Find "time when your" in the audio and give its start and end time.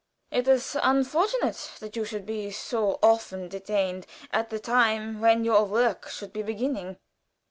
4.59-5.65